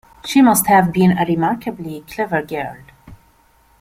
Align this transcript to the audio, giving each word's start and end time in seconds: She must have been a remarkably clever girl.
She 0.25 0.41
must 0.41 0.65
have 0.65 0.91
been 0.91 1.15
a 1.15 1.25
remarkably 1.27 2.01
clever 2.07 2.41
girl. 2.41 2.77